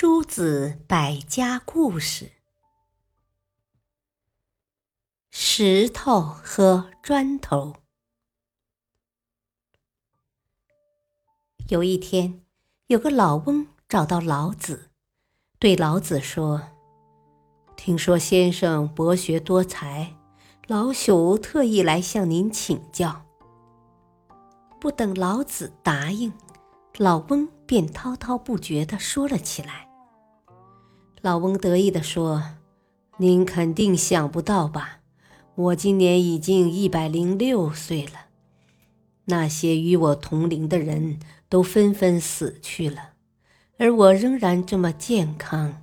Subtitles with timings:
[0.00, 2.30] 诸子百家故事：
[5.32, 7.74] 石头和砖头。
[11.66, 12.44] 有一天，
[12.86, 14.90] 有个老翁找到老子，
[15.58, 16.62] 对老子说
[17.74, 20.14] ：“听说先生博学多才，
[20.68, 23.26] 老朽特意来向您请教。”
[24.80, 26.32] 不等老子答应，
[26.98, 29.87] 老翁便滔滔不绝地说了起来。
[31.20, 32.42] 老翁得意地说
[33.18, 35.00] ：“您肯定想不到吧？
[35.56, 38.26] 我今年已经一百零六岁了。
[39.24, 41.18] 那些与我同龄的人
[41.48, 43.10] 都纷纷死去了，
[43.78, 45.82] 而我仍然这么健康。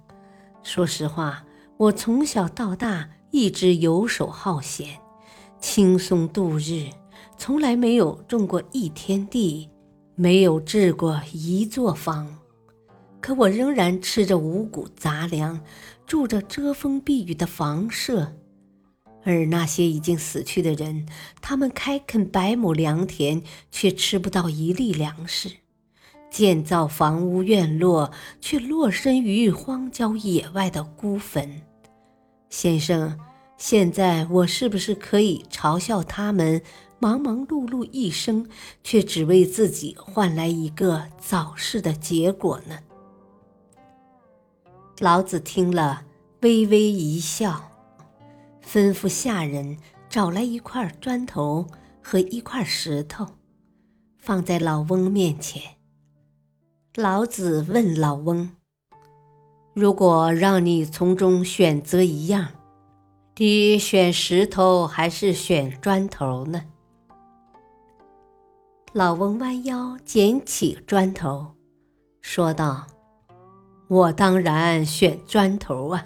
[0.63, 1.43] 说实话，
[1.77, 4.97] 我从小到大一直游手好闲，
[5.59, 6.87] 轻松度日，
[7.37, 9.69] 从来没有种过一天地，
[10.15, 12.33] 没有置过一座房。”
[13.25, 15.59] 可我仍然吃着五谷杂粮，
[16.05, 18.35] 住着遮风避雨的房舍，
[19.23, 21.07] 而那些已经死去的人，
[21.41, 25.49] 他们开垦百亩良田，却吃不到一粒粮食；
[26.29, 31.63] 建造房屋院落，却落身于荒郊野外的孤坟。
[32.51, 33.17] 先生，
[33.57, 36.61] 现在我是不是可以嘲笑他们
[36.99, 38.47] 忙忙碌碌一生，
[38.83, 42.77] 却只为自己换来一个早逝的结果呢？
[44.99, 46.03] 老子听了，
[46.41, 47.69] 微微一笑，
[48.65, 51.67] 吩咐下人找来一块砖头
[52.01, 53.27] 和一块石头，
[54.17, 55.61] 放在老翁面前。
[56.95, 58.51] 老子问老翁
[59.75, 62.47] ：“如果让你从中选择一样，
[63.35, 66.63] 你选石头还是选砖头呢？”
[68.93, 71.55] 老翁弯腰捡起砖头，
[72.21, 72.87] 说道。
[73.87, 76.03] 我当然选砖头啊！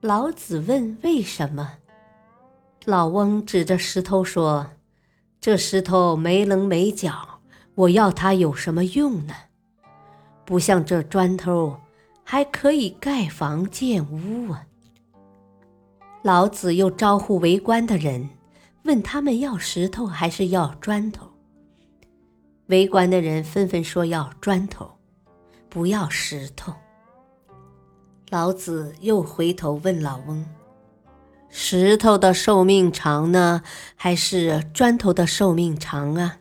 [0.00, 1.78] 老子问：“为什么？”
[2.86, 4.70] 老翁指着石头说
[5.40, 7.40] ：“这石头没棱没角，
[7.74, 9.34] 我要它有什么用呢？
[10.44, 11.80] 不像这砖头，
[12.22, 14.64] 还可以盖房建屋啊！”
[16.22, 18.30] 老子又招呼围观的人，
[18.84, 21.26] 问他们要石头还是要砖头。
[22.66, 24.99] 围观的人纷纷说要砖头。
[25.70, 26.74] 不要石头。
[28.28, 30.44] 老子又回头问老翁
[31.48, 33.62] ：“石头的寿命长呢，
[33.96, 36.38] 还是砖头的寿命长啊？”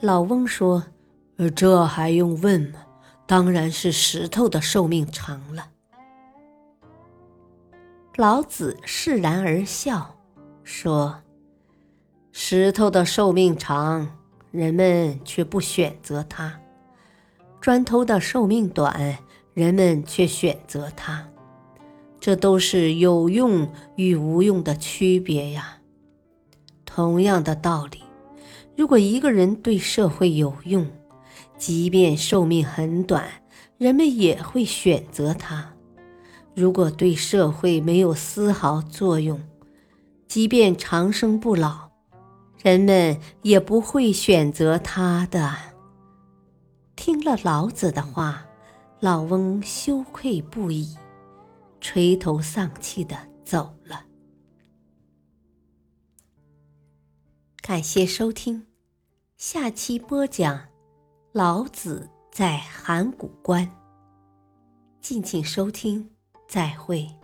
[0.00, 0.84] 老翁说
[1.56, 2.84] ：“这还用问吗？
[3.26, 5.70] 当然是石头的寿命长了。”
[8.16, 10.16] 老子释然而笑，
[10.62, 11.22] 说
[12.30, 14.16] ：“石头的寿命长，
[14.50, 16.60] 人们却不选择它。”
[17.68, 19.18] 砖头的寿命短，
[19.52, 21.28] 人们却选择它，
[22.18, 25.76] 这都是有用与无用的区别呀。
[26.86, 27.98] 同样的道理，
[28.74, 30.86] 如果一个人对社会有用，
[31.58, 33.28] 即便寿命很短，
[33.76, 35.74] 人们也会选择他；
[36.54, 39.38] 如果对社会没有丝毫作用，
[40.26, 41.90] 即便长生不老，
[42.62, 45.67] 人们也不会选择他的。
[46.98, 48.44] 听了老子的话，
[48.98, 50.98] 老翁羞愧不已，
[51.80, 54.04] 垂头丧气的走了。
[57.62, 58.66] 感谢收听，
[59.36, 60.60] 下期播讲
[61.30, 63.70] 老子在函谷关。
[65.00, 66.10] 敬请收听，
[66.48, 67.17] 再会。